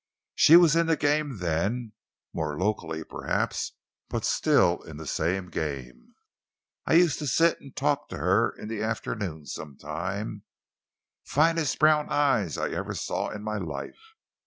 She 0.33 0.55
was 0.55 0.75
in 0.75 0.87
the 0.87 0.97
game 0.97 1.37
then 1.37 1.91
more 2.33 2.57
locally, 2.57 3.03
perhaps, 3.03 3.73
but 4.09 4.25
still 4.25 4.81
in 4.81 4.97
the 4.97 5.05
same 5.05 5.51
game. 5.51 6.15
I 6.87 6.95
used 6.95 7.19
to 7.19 7.27
sit 7.27 7.61
and 7.61 7.75
talk 7.75 8.09
to 8.09 8.17
her 8.17 8.49
in 8.49 8.67
the 8.67 8.81
afternoons 8.81 9.53
sometimes. 9.53 10.41
Finest 11.23 11.77
brown 11.77 12.09
eyes 12.09 12.57
I 12.57 12.69
ever 12.71 12.95
saw 12.95 13.29
in 13.29 13.43
my 13.43 13.57
life. 13.59 14.15